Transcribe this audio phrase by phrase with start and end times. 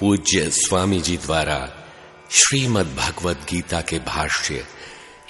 [0.00, 1.86] पूज्य स्वामी जी द्वारा
[2.30, 4.66] श्रीमद् भगवत गीता के भाष्य,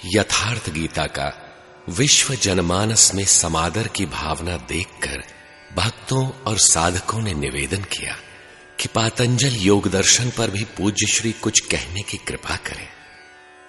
[0.05, 1.57] यथार्थ गीता का
[1.89, 5.23] विश्व जनमानस में समादर की भावना देखकर
[5.75, 8.17] भक्तों और साधकों ने निवेदन किया
[8.79, 12.87] कि पातंजल योग दर्शन पर भी पूज्य श्री कुछ कहने की कृपा करें।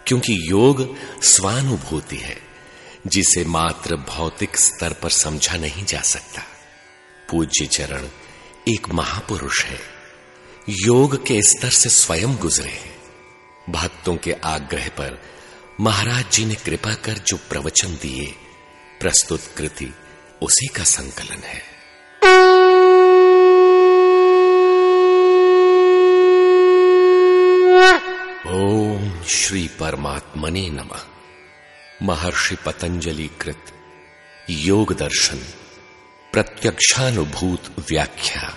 [0.07, 2.39] क्योंकि योग स्वानुभूति है,
[3.07, 6.43] जिसे मात्र भौतिक स्तर पर समझा नहीं जा सकता।
[7.31, 8.09] पूज्य चरण
[8.69, 9.92] एक महापुरुष है।
[10.69, 13.03] योग के स्तर से स्वयं गुजरे। हैं
[13.71, 15.23] भक्तों के आग्रह पर
[15.81, 18.35] महाराज जी ने कृपा कर जो प्रवचन दिए,
[19.01, 19.95] प्रस्तुत कृति
[20.43, 21.63] उसी का संकलन है।
[28.61, 31.01] ओम श्री परमात्मने नमः।
[32.03, 33.73] महर्षि पतंजलि कृत
[34.51, 35.39] योग दर्शन
[36.33, 38.57] प्रत्यक्षानुभूत व्याख्या।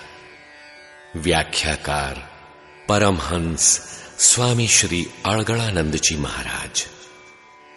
[1.18, 2.30] व्याख्याकार
[2.90, 3.80] परमहंस
[4.20, 6.88] स्वामी श्री अड़गड़ानंद जी महाराज।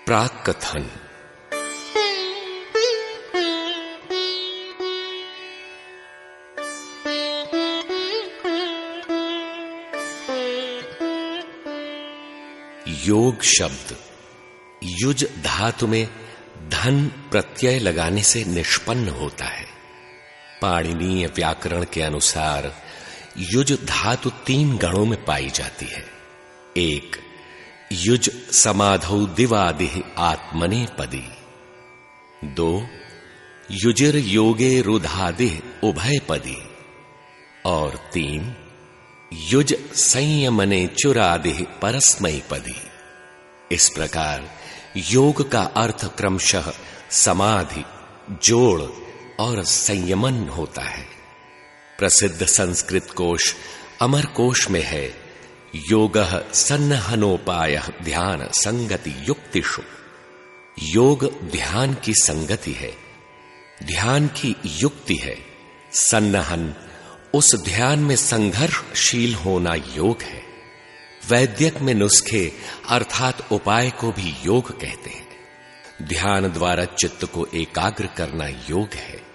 [0.07, 0.91] प्राक कथन
[12.89, 13.97] योग शब्द।
[14.85, 16.09] युज धातु में
[16.69, 19.67] धन प्रत्यय लगाने से निष्पन्न होता है।
[20.63, 22.88] पाणिनीय व्याकरण के अनुसार
[23.37, 26.05] युज धातु तीन गणों में पाई जाती है।
[26.77, 27.17] एक,
[27.93, 31.25] युज समाधौ दिवादि आत्मने पदी।
[32.45, 32.87] दो,
[33.71, 36.63] युजिर योगे रुधादि उभय पदी।
[37.67, 38.55] और तीन,
[39.33, 42.77] युज संयमने चुरादि परस्मय पदी।
[43.73, 44.51] इस प्रकार
[44.97, 46.73] योग का अर्थ क्रमशः
[47.11, 47.85] समाधि,
[48.43, 48.83] जोड़
[49.41, 51.18] और संयमन होता है।
[51.99, 53.55] प्रसिद्ध संस्कृत कोश
[54.03, 55.15] अमर कोश में है।
[55.77, 56.19] योग
[56.53, 59.83] सन्नहनोपाय ध्यान संगति युक्तिषु।
[60.83, 62.93] योग ध्यान की संगति है।
[63.83, 65.39] ध्यान की युक्ति है।
[65.93, 66.75] सन्नहन,
[67.35, 70.43] उस ध्यान में संघर्षशील होना योग है।
[71.29, 72.53] वैद्यक में नुस्खे,
[72.89, 75.29] अर्थात उपाय को भी योग कहते हैं।
[76.03, 79.28] ध्यान द्वारा चित्त को एकाग्र करना योग है।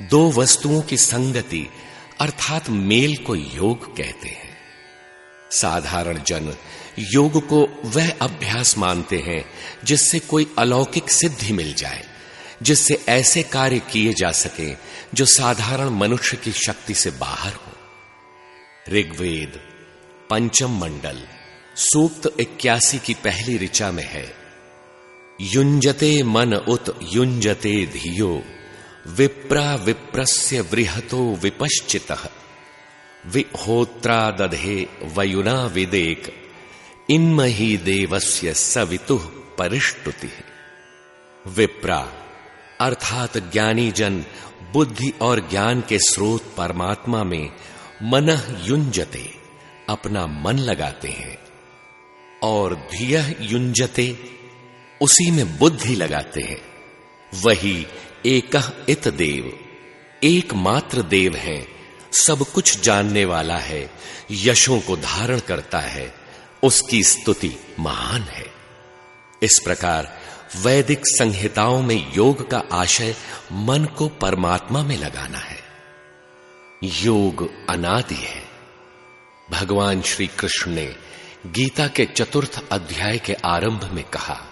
[0.00, 1.66] दो वस्तुओं की संगति
[2.20, 4.56] अर्थात मेल को योग कहते हैं।
[5.50, 6.54] साधारण जन
[6.98, 9.44] योग को वह अभ्यास मानते हैं
[9.84, 12.04] जिससे कोई अलौकिक सिद्धि मिल जाए,
[12.62, 14.74] जिससे ऐसे कार्य किए जा सके
[15.14, 17.72] जो साधारण मनुष्य की शक्ति से बाहर हो।
[18.92, 19.60] ऋग्वेद,
[20.30, 21.22] पंचम मंडल,
[21.76, 24.26] सूक्त इक्यासी की पहली ऋचा में है,
[25.40, 28.42] युंजते मन उत युंजते धियो।
[29.08, 32.12] विप्रा विप्रस्य वृहतो विपश्चित।
[33.26, 36.50] विहोत्रा दधे वयुना विदेक,
[37.10, 39.16] इन्मही देवस्य सवितु
[39.58, 40.30] परिष्टुति।
[41.46, 42.12] विप्रा,
[42.80, 44.24] अर्थात ज्ञानी जन,
[44.72, 47.50] बुद्धि और ज्ञान के स्रोत परमात्मा में
[48.02, 49.30] मन युंजते
[49.88, 51.38] अपना मन लगाते हैं।
[52.42, 54.18] और धिय युंजते
[55.00, 56.62] उसी में बुद्धि लगाते हैं।
[57.34, 57.86] वही
[58.26, 59.58] एक इत देव।
[60.24, 61.68] एकमात्र देव है,
[62.12, 63.90] सब कुछ जानने वाला है,
[64.30, 66.14] यशों को धारण करता है,
[66.62, 68.46] उसकी स्तुति महान है।
[69.42, 70.20] इस प्रकार
[70.56, 73.16] वैदिक संहिताओं में योग का आशय
[73.52, 75.58] मन को परमात्मा में लगाना है।
[76.84, 78.44] योग अनादि है।
[79.50, 80.96] भगवान श्री कृष्ण ने
[81.46, 84.44] गीता के चतुर्थ अध्याय के आरंभ में कहा,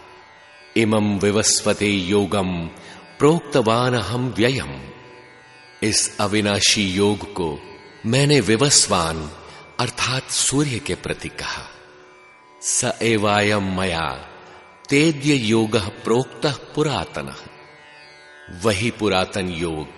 [0.77, 2.71] इमं विवस्वते योगम
[3.19, 4.93] प्रोक्तवान हम व्ययम।
[5.83, 7.59] इस अविनाशी योग को
[8.07, 9.31] मैंने विवस्वान,
[9.81, 11.71] अर्थात सूर्य के प्रति कहा।
[12.63, 14.29] स एवायम मया,
[14.89, 17.35] तेद्य योग प्रोक्त पुरातन।
[18.63, 19.89] वही पुरातन योग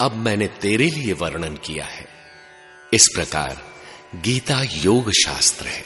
[0.00, 2.08] अब मैंने तेरे लिए वर्णन किया है।
[2.94, 3.62] इस प्रकार
[4.14, 5.84] गीता योग शास्त्र है,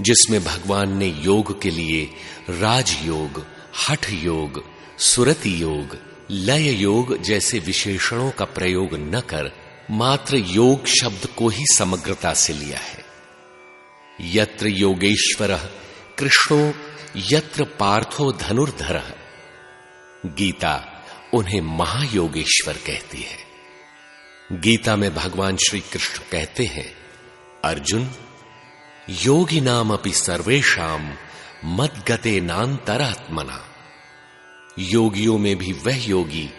[0.00, 2.10] जिसमें भगवान ने योग के लिए
[2.50, 3.46] राजयोग
[3.88, 5.98] हठ योग सुरति योग,
[6.30, 9.52] लय योग जैसे विशेषणों का प्रयोग न कर
[9.90, 13.04] मात्र योग शब्द को ही समग्रता से लिया है।
[14.20, 15.80] यत्र योगेश्वर
[16.18, 16.74] कृष्णो,
[17.16, 19.16] यत्र पार्थो धनुर्धर।
[20.26, 21.04] गीता
[21.34, 23.38] उन्हें महायोगेश्वर कहती है।
[24.52, 26.96] गीता में भगवान श्री कृष्ण कहते हैं,
[27.64, 28.10] अर्जुन
[29.10, 31.16] योगी नाम अपनी सर्वेशा
[31.64, 33.67] मत गते नान्तरात्मना
[34.78, 36.50] योगियों में भी वह योगी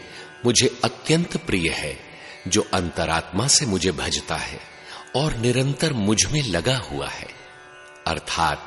[0.45, 1.99] मुझे अत्यंत प्रिय है,
[2.47, 4.59] जो अंतरात्मा से मुझे भजता है
[5.15, 7.27] और निरंतर मुझमें लगा हुआ है।
[8.07, 8.63] अर्थात,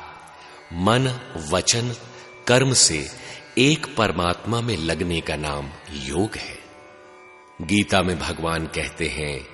[0.73, 1.19] मन,
[1.49, 1.95] वचन,
[2.47, 3.11] कर्म से
[3.57, 6.59] एक परमात्मा में लगने का नाम योग है।
[7.61, 9.47] गीता में भगवान कहते हैं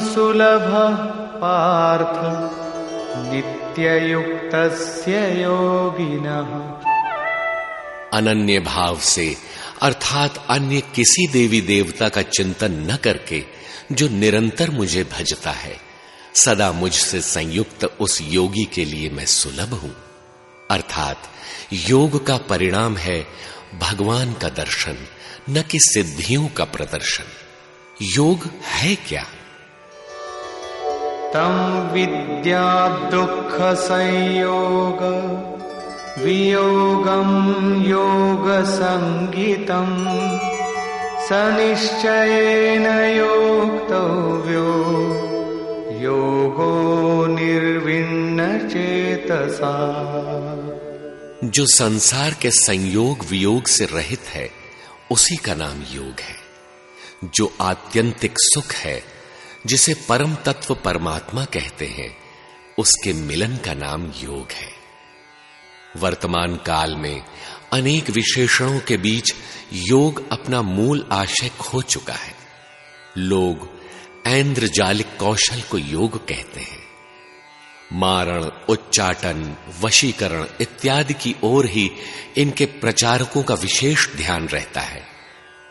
[0.00, 0.70] सुलभ
[1.42, 2.63] पार्थ।
[3.16, 5.12] नित्ययुक्तस्य
[5.42, 6.84] योगिनः।
[8.18, 9.36] अनन्य भाव से,
[9.82, 13.44] अर्थात अन्य किसी देवी देवता का चिंतन न करके,
[13.92, 15.76] जो निरंतर मुझे भजता है,
[16.34, 19.96] सदा मुझसे संयुक्त उस योगी के लिए मैं सुलभ हूँ।
[20.70, 21.22] अर्थात,
[21.72, 23.26] योग का परिणाम है
[23.78, 24.96] भगवान का दर्शन,
[25.50, 27.24] न कि सिद्धियों का प्रदर्शन।
[28.02, 29.26] योग है क्या?
[31.34, 35.02] तम विद्या दुख संयोग,
[36.24, 37.30] वियोगं
[37.82, 38.78] योगसङ्गितम्
[41.26, 42.86] स निश्चयेन
[43.16, 44.68] योक्तव्यो
[46.00, 49.74] योगो निर्विण्ण चेतसा।
[51.44, 54.50] जो संसार के संयोग वियोग से रहित है,
[55.10, 56.44] उसी का नाम योग है।
[57.24, 59.13] जो आत्यंतिक सुख है
[59.66, 62.16] जिसे परम तत्व परमात्मा कहते हैं,
[62.78, 64.72] उसके मिलन का नाम योग है।
[65.96, 67.22] वर्तमान काल में
[67.72, 69.34] अनेक विशेषणों के बीच
[69.72, 72.34] योग अपना मूल आशय खो चुका है।
[73.18, 73.70] लोग
[74.26, 76.84] ऐन्द्रजालिक कौशल को योग कहते हैं।
[77.92, 81.90] मारण, उच्चाटन, वशीकरण इत्यादि की ओर ही
[82.36, 85.13] इनके प्रचारकों का विशेष ध्यान रहता है।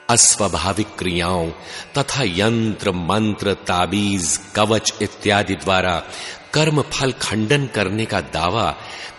[0.09, 1.51] अस्वाभाविक क्रियाओं
[1.97, 6.03] तथा यंत्र मंत्र ताबीज कवच इत्यादि द्वारा
[6.53, 8.75] कर्म फल खंडन करने का दावा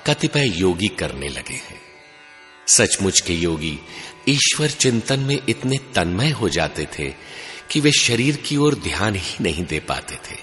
[0.06, 1.80] कतिपय योगी करने लगे हैं।
[2.66, 3.78] सचमुच के योगी
[4.28, 7.14] ईश्वर चिंतन में इतने तन्मय हो जाते थे
[7.70, 10.38] कि वे शरीर की ओर ध्यान ही नहीं दे पाते थे।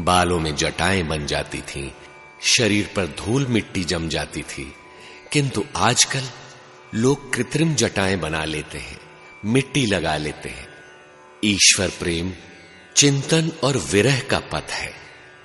[0.00, 1.90] बालों में जटाएँ बन जाती थीं,
[2.42, 4.72] शरीर पर धूल मिट्टी जम जाती थी
[5.32, 6.22] किंतु आजकल
[6.94, 8.99] लोग कृत्रिम जटाएँ बना लेते हैं।
[9.44, 10.68] मिट्टी लगा लेते हैं।
[11.44, 12.32] ईश्वर प्रेम,
[12.96, 14.92] चिंतन और विरह का पथ है।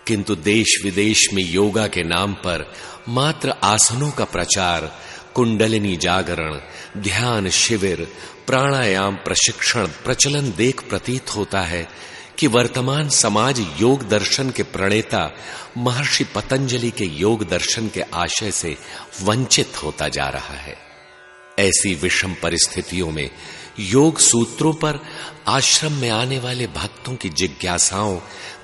[0.08, 2.74] किंतु देश विदेश में योगा के नाम पर
[3.10, 5.02] मात्र आसनों का प्रचार,
[5.36, 6.60] कुंडलिनी जागरण,
[7.02, 8.14] ध्यान शिविर,
[8.48, 11.90] प्राणायाम प्रशिक्षण, प्रचलन देख प्रतीत होता है
[12.40, 15.36] कि वर्तमान समाज योग दर्शन के प्रणेता,
[15.78, 18.78] महर्षि पतंजलि के योग दर्शन के आशय से
[19.22, 20.78] वंचित होता जा रहा है।
[21.60, 23.30] ऐसी विषम परिस्थितियों में
[23.80, 25.00] योग सूत्रों पर
[25.48, 28.20] आश्रम में आने वाले भक्तों की जिज्ञासाओं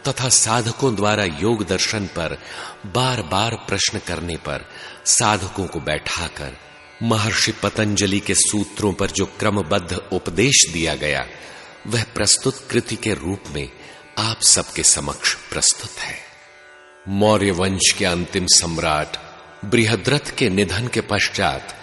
[0.08, 2.38] तथा साधकों द्वारा योग दर्शन पर
[2.86, 4.66] बार बार प्रश्न करने पर
[5.06, 6.58] साधकों को बैठाकर
[7.04, 11.28] महर्षि पतंजलि के सूत्रों पर जो क्रमबद्ध उपदेश दिया गया,
[11.88, 13.70] वह प्रस्तुत कृति के रूप में
[14.18, 16.16] आप सबके समक्ष प्रस्तुत है।
[17.08, 19.18] मौर्य वंश के अंतिम सम्राट,
[19.66, 21.76] बृहद्रथ के निधन के पश्चात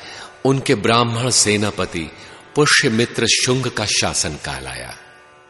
[0.45, 2.11] उनके ब्राह्मण सेनापति
[2.55, 4.97] पुष्य मित्र शुंग का शासन काल आया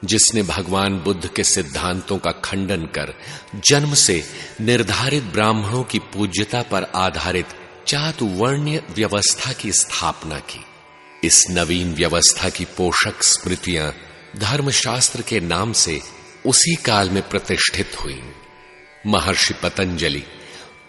[0.05, 3.15] जिसने भगवान बुद्ध के सिद्धांतों का खंडन कर
[3.55, 4.25] जन्म से
[4.61, 7.47] निर्धारित ब्राह्मणों की पूज्यता पर आधारित
[7.87, 10.65] चातुवर्ण्य व्यवस्था की स्थापना की।
[11.25, 13.95] इस नवीन व्यवस्था की पोषक स्मृतियाँ
[14.37, 16.01] धर्मशास्त्र के नाम से
[16.47, 18.23] उसी काल में प्रतिष्ठित हुई।
[19.07, 20.25] महर्षि पतंजलि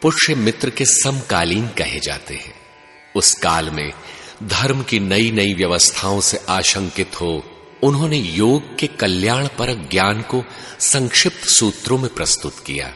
[0.01, 2.55] पुष्य मित्र के समकालीन कहे जाते हैं।
[3.15, 3.91] उस काल में
[4.43, 7.43] धर्म की नई नई व्यवस्थाओं से आशंकित हो,
[7.83, 10.43] उन्होंने योग के कल्याण पर ज्ञान को
[10.79, 12.93] संक्षिप्त सूत्रों में प्रस्तुत किया,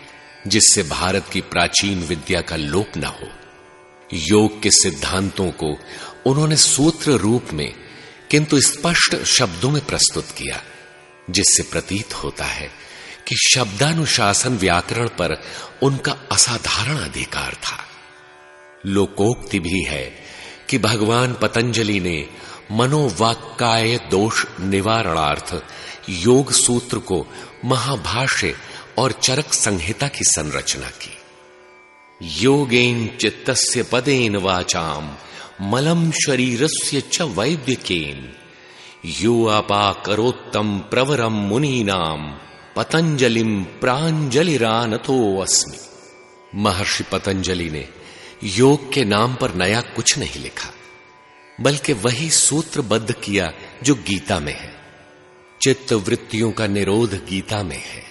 [0.48, 3.28] जिससे भारत की प्राचीन विद्या का लोप न हो।
[4.14, 5.78] योग के सिद्धांतों को
[6.26, 7.74] उन्होंने सूत्र रूप में,
[8.32, 10.64] किंतु स्पष्ट शब्दों में प्रस्तुत किया,
[11.30, 12.72] जिससे प्रतीत होता है
[13.28, 15.42] कि शब्दानुशासन व्याकरण पर
[15.84, 17.86] उनका असाधारण अधिकार था।
[18.86, 20.23] लोकोक्ति भी है
[20.70, 22.30] कि भगवान पतंजलि ने
[22.72, 25.64] मनोवाक्काय दोष निवारणार्थ
[26.10, 27.28] योग सूत्र को
[27.66, 28.56] महाभाष्य
[28.98, 31.18] और चरक संहिता की संरचना की।
[32.22, 35.16] योगेन चित्तस्य पदेन वाचाम,
[35.62, 38.34] मलम शरीरस्य च वैद्यकेन।
[39.06, 42.38] यो अपाकरोत्तम प्रवरम मुनीनाम
[42.76, 45.78] पतंजलिम प्रांजलिरानतो अस्मि
[46.56, 47.90] महर्षि पतंजलि ने
[48.44, 50.70] योग के नाम पर नया कुछ नहीं लिखा,
[51.62, 53.52] बल्कि वही सूत्रबद्ध किया
[53.84, 54.74] जो गीता में है।
[55.62, 58.04] चित्त वृत्तियों का निरोध गीता में है।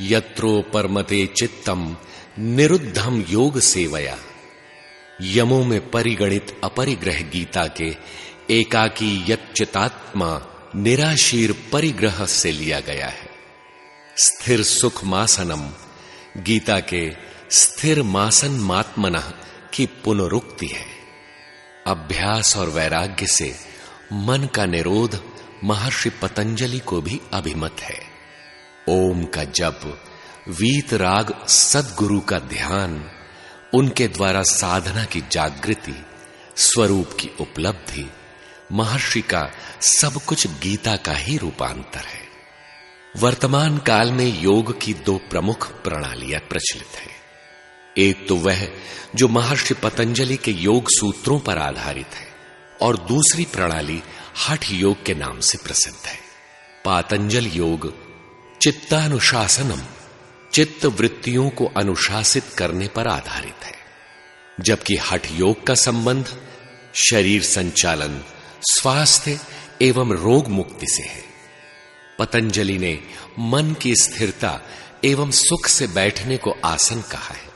[0.00, 1.96] यत्रो परमते चित्तम
[2.38, 4.16] निरुद्धम योग सेवया।
[5.22, 7.96] यमों में परिगणित अपरिग्रह गीता के
[8.50, 10.30] एकाकी यच्चितात्मा
[10.76, 13.30] निराशीर परिग्रह से लिया गया है।
[14.16, 15.70] स्थिर सुख मासनम
[16.42, 19.14] गीता के स्थिर मासन मात्मन
[19.74, 20.86] की पुनरुक्ति है।
[21.86, 23.56] अभ्यास और वैराग्य से
[24.12, 25.24] मन का निरोध
[25.64, 28.00] महर्षि पतंजलि को भी अभिमत है।
[28.88, 30.02] ओम का जप,
[30.48, 33.10] वीत राग, सदगुरु का ध्यान,
[33.74, 36.06] उनके द्वारा साधना की जागृति,
[36.56, 38.10] स्वरूप की उपलब्धि,
[38.72, 42.22] महर्षि का सब कुछ गीता का ही रूपांतर है।
[43.16, 47.11] वर्तमान काल में योग की दो प्रमुख प्रणालियाँ प्रचलित है।
[47.98, 48.68] एक तो वह,
[49.14, 52.28] जो महर्षि पतंजलि के योग सूत्रों पर आधारित है,
[52.82, 54.02] और दूसरी प्रणाली
[54.48, 56.18] हठ योग के नाम से प्रसिद्ध है।
[56.84, 57.94] पातंजल योग,
[58.62, 59.80] चित्तानुशासनम
[60.52, 63.74] चित्त वृत्तियों को अनुशासित करने पर आधारित है।
[64.60, 66.42] जबकि हठ योग का संबंध,
[66.94, 68.24] शरीर संचालन,
[68.60, 69.40] स्वास्थ्य
[69.82, 71.24] एवं रोग मुक्ति से है।
[72.18, 73.00] पतंजलि ने
[73.38, 74.60] मन की स्थिरता
[75.04, 77.51] एवं सुख से बैठने को आसन कहा है।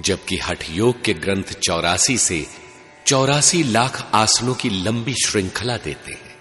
[0.00, 2.46] जबकि हठ योग के ग्रंथ चौरासी से
[3.06, 6.36] चौरासी लाख आसनों की लंबी श्रृंखला देते हैं।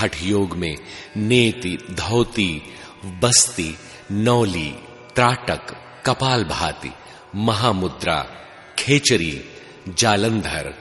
[0.00, 0.76] हठ योग में
[1.16, 2.62] नेति, धोती,
[3.04, 3.76] बस्ती,
[4.12, 4.74] नौली,
[5.14, 6.90] त्राटक कपाल भाती
[7.34, 8.22] महामुद्रा,
[8.78, 9.44] खेचरी,
[9.88, 10.74] जालंधर,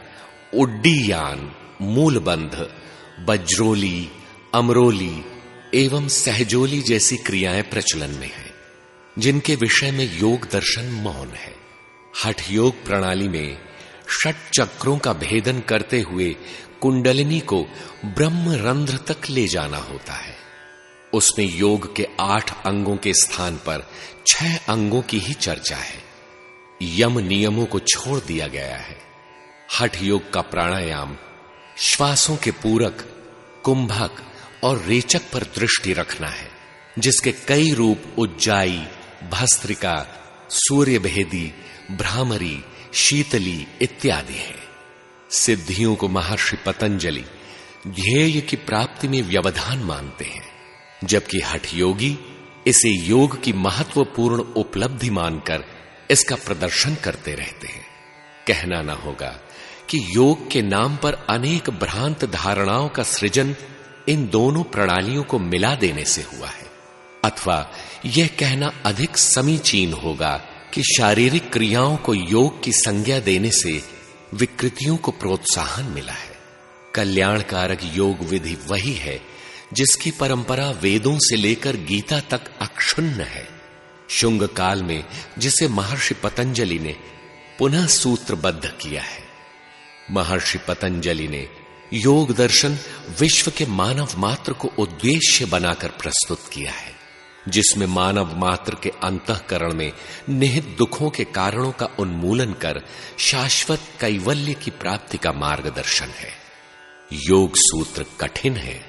[0.54, 2.76] उड्डीयान, मूलबंध,
[3.20, 4.10] बज्रोली,
[4.54, 5.26] अमरोली
[5.74, 8.54] एवं सहजोली जैसी क्रियाएँ प्रचलन में हैं,
[9.20, 11.63] जिनके विषय में योग दर्शन मौन है।
[12.26, 13.58] हठ योग प्रणाली में
[14.10, 16.36] षट चक्रों का भेदन करते हुए
[16.82, 17.66] कुंडलिनी को
[18.06, 20.36] ब्रह्म रंध्र तक ले जाना होता है।
[21.14, 23.90] उसमें योग के आठ अंगों के स्थान पर
[24.28, 26.04] छह अंगों की ही चर्चा है।
[26.82, 28.98] यम नियमों को छोड़ दिया गया है।
[29.80, 31.18] हठ योग का प्राणायाम
[31.78, 33.06] श्वासों के पूरक,
[33.64, 34.12] कुंभक
[34.64, 36.50] और रेचक पर दृष्टि रखना है,
[37.00, 38.88] जिसके कई रूप उज्जाई,
[39.32, 40.20] भस्त्रिका
[40.56, 41.54] सूर्य भेदी
[41.92, 44.56] भ्रामरी, शीतली इत्यादि है।
[45.30, 47.24] सिद्धियों को महर्षि पतंजलि
[47.88, 50.44] ध्येय की प्राप्ति में व्यवधान मानते हैं,
[51.04, 52.18] जबकि हठ योगी
[52.68, 55.64] इसे योग की महत्वपूर्ण उपलब्धि मानकर
[56.12, 57.86] इसका प्रदर्शन करते रहते हैं।
[58.48, 59.40] कहना ना होगा
[59.90, 63.56] कि योग के नाम पर अनेक भ्रांत धारणाओं का सृजन
[64.10, 66.72] इन दोनों प्रणालियों को मिला देने से हुआ है।
[67.24, 67.72] अथवा
[68.06, 70.38] यह कहना अधिक समीचीन होगा
[70.74, 73.84] कि शारीरिक क्रियाओं को योग की संज्ञा देने से
[74.34, 76.38] विकृतियों को प्रोत्साहन मिला है।
[76.96, 79.22] कल्याणकारक योग विधि वही है
[79.74, 83.48] जिसकी परंपरा वेदों से लेकर गीता तक अक्षुण्ण है।
[84.10, 85.04] शुंग काल में
[85.38, 86.96] जिसे महर्षि पतंजलि ने
[87.60, 89.24] पुनः सूत्रबद्ध किया है।
[90.12, 91.48] महर्षि पतंजलि ने
[91.94, 92.78] योग दर्शन
[93.20, 97.03] विश्व के मानव मात्र को उद्देश्य बनाकर प्रस्तुत किया है।
[97.48, 99.92] जिसमें मानव मात्र के अंतकरण में
[100.30, 102.82] निहित दुखों के कारणों का उन्मूलन कर
[103.20, 106.32] शाश्वत कैवल्य की प्राप्ति का मार्गदर्शन है।
[107.14, 108.86] योग सूत्र कठिन है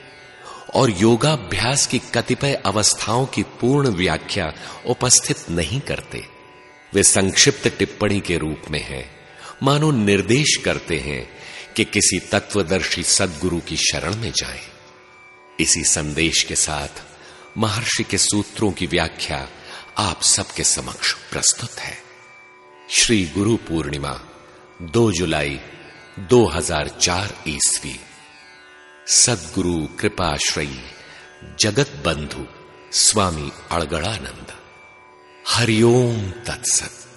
[0.75, 4.53] और योगाभ्यास की कतिपय अवस्थाओं की पूर्ण व्याख्या
[4.87, 6.25] उपस्थित नहीं करते।
[6.95, 9.11] वे संक्षिप्त टिप्पणी के रूप में है।
[9.63, 11.29] मानो निर्देश करते हैं
[11.77, 14.61] कि किसी तत्वदर्शी सदगुरु की शरण में जाएँ।
[15.61, 17.03] इसी संदेश के साथ
[17.59, 19.49] महर्षि के सूत्रों की व्याख्या
[19.99, 21.99] आप सबके समक्ष प्रस्तुत है।
[22.91, 24.21] श्री गुरु पूर्णिमा
[24.83, 25.61] 2 जुलाई
[26.19, 28.01] 2004 ईस्वी।
[29.09, 30.81] सदगुरु कृपाश्रयी
[31.61, 32.47] जगत बंधु
[32.93, 34.53] स्वामी अड़गड़ानंद।
[35.49, 37.14] हरिओम तत्सत।